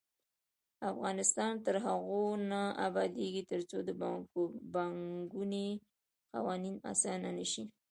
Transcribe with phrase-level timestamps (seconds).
[0.91, 3.89] افغانستان تر هغو نه ابادیږي، ترڅو د
[4.73, 5.67] پانګونې
[6.33, 7.63] قوانین اسانه نشي.